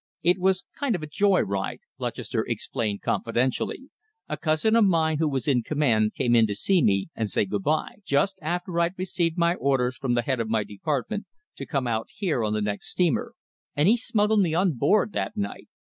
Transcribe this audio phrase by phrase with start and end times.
[0.23, 3.91] "It was kind of a joy ride," Lutchester explained confidentially,
[4.27, 7.45] "a cousin of mine who was in command came in to see me and say
[7.45, 11.27] good by, just after I'd received my orders from the head of my department
[11.57, 13.35] to come out here on the next steamer,
[13.75, 15.67] and he smuggled me on board that night.